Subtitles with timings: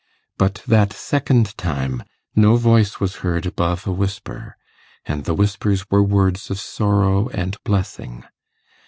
[0.39, 2.01] But that second time
[2.35, 4.57] no voice was heard above a whisper,
[5.05, 8.23] and the whispers were words of sorrow and blessing.